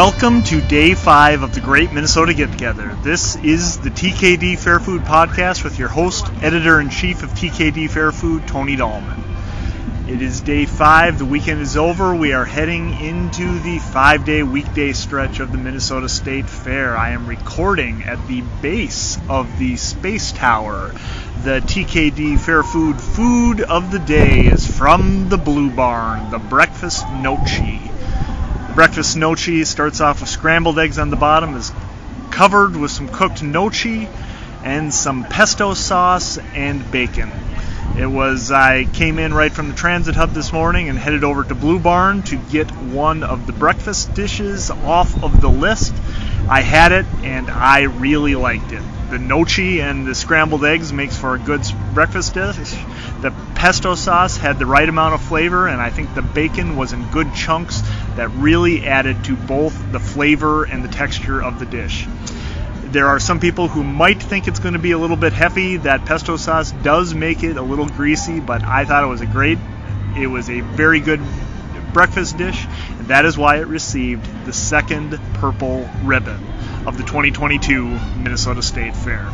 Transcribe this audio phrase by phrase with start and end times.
[0.00, 2.96] Welcome to day five of the Great Minnesota Get Together.
[3.02, 7.90] This is the TKD Fair Food Podcast with your host, editor in chief of TKD
[7.90, 9.22] Fair Food, Tony Dahlman.
[10.08, 11.18] It is day five.
[11.18, 12.14] The weekend is over.
[12.14, 16.96] We are heading into the five day weekday stretch of the Minnesota State Fair.
[16.96, 20.94] I am recording at the base of the Space Tower.
[21.44, 27.04] The TKD Fair Food food of the day is from the Blue Barn, the Breakfast
[27.06, 27.90] Gnocchi.
[28.74, 31.72] Breakfast gnocchi starts off with scrambled eggs on the bottom, is
[32.30, 34.08] covered with some cooked gnocchi
[34.62, 37.32] and some pesto sauce and bacon.
[37.98, 41.42] It was I came in right from the transit hub this morning and headed over
[41.42, 45.92] to Blue Barn to get one of the breakfast dishes off of the list.
[46.48, 48.82] I had it and I really liked it.
[49.10, 51.62] The gnocchi and the scrambled eggs makes for a good
[51.94, 52.74] breakfast dish.
[53.20, 56.94] The pesto sauce had the right amount of flavor and I think the bacon was
[56.94, 57.82] in good chunks
[58.16, 62.06] that really added to both the flavor and the texture of the dish.
[62.84, 65.76] There are some people who might think it's going to be a little bit heavy.
[65.76, 69.26] That pesto sauce does make it a little greasy, but I thought it was a
[69.26, 69.58] great,
[70.16, 71.20] it was a very good
[71.92, 72.66] breakfast dish,
[72.98, 76.59] and that is why it received the second purple ribbon
[76.90, 77.86] of the 2022
[78.18, 79.30] Minnesota State Fair.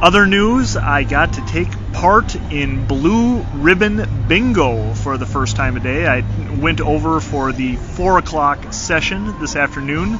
[0.00, 5.74] Other news, I got to take part in Blue Ribbon Bingo for the first time
[5.74, 6.06] today.
[6.06, 6.22] I
[6.60, 10.16] went over for the 4 o'clock session this afternoon.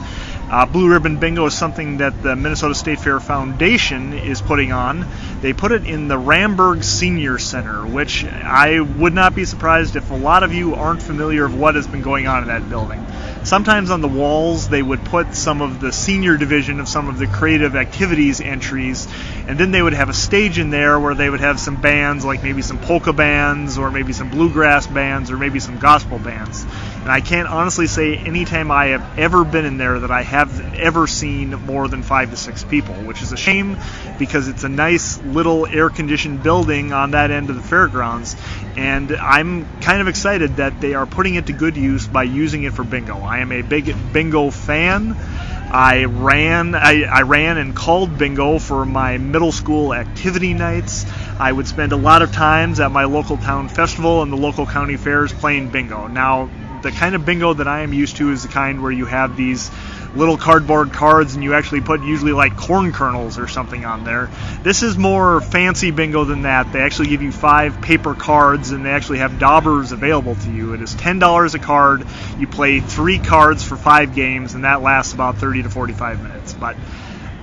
[0.50, 5.06] Uh, Blue Ribbon Bingo is something that the Minnesota State Fair Foundation is putting on.
[5.42, 10.10] They put it in the Ramberg Senior Center, which I would not be surprised if
[10.10, 13.06] a lot of you aren't familiar of what has been going on in that building
[13.46, 17.16] sometimes on the walls they would put some of the senior division of some of
[17.16, 19.06] the creative activities entries
[19.46, 22.24] and then they would have a stage in there where they would have some bands
[22.24, 26.64] like maybe some polka bands or maybe some bluegrass bands or maybe some gospel bands.
[26.64, 30.74] And i can't honestly say anytime i have ever been in there that i have
[30.74, 33.78] ever seen more than five to six people which is a shame
[34.18, 38.34] because it's a nice little air conditioned building on that end of the fairgrounds
[38.76, 42.64] and i'm kind of excited that they are putting it to good use by using
[42.64, 45.14] it for bingo I am a big bingo fan.
[45.14, 51.04] I ran I, I, ran and called bingo for my middle school activity nights.
[51.40, 54.64] I would spend a lot of times at my local town festival and the local
[54.64, 56.06] county fairs playing bingo.
[56.06, 56.48] Now,
[56.86, 59.36] the kind of bingo that I am used to is the kind where you have
[59.36, 59.72] these
[60.14, 64.30] little cardboard cards and you actually put usually like corn kernels or something on there.
[64.62, 66.72] This is more fancy bingo than that.
[66.72, 70.74] They actually give you five paper cards and they actually have daubers available to you.
[70.74, 72.06] It is $10 a card.
[72.38, 76.54] You play three cards for five games and that lasts about 30 to 45 minutes.
[76.54, 76.76] But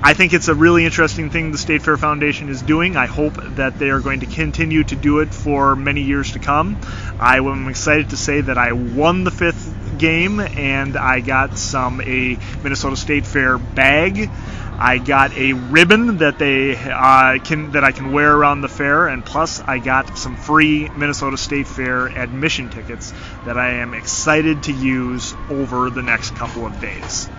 [0.05, 2.97] I think it's a really interesting thing the State Fair Foundation is doing.
[2.97, 6.39] I hope that they are going to continue to do it for many years to
[6.39, 6.77] come.
[7.21, 12.01] I am excited to say that I won the fifth game, and I got some
[12.01, 14.29] a Minnesota State Fair bag.
[14.77, 19.07] I got a ribbon that they uh, can that I can wear around the fair,
[19.07, 23.13] and plus I got some free Minnesota State Fair admission tickets
[23.45, 27.29] that I am excited to use over the next couple of days.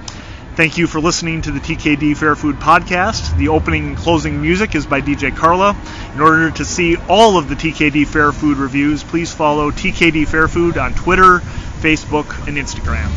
[0.56, 3.37] Thank you for listening to the TKD Fair Food Podcast.
[3.37, 5.76] The opening and closing music is by DJ Carla.
[6.15, 10.47] In order to see all of the TKD Fair Food reviews, please follow TKD Fair
[10.47, 11.41] Food on Twitter,
[11.81, 13.10] Facebook, and Instagram.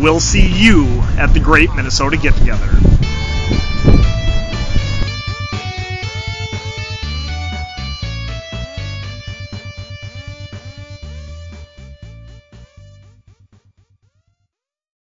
[0.00, 0.86] We'll see you
[1.18, 2.70] at the Great Minnesota Get Together.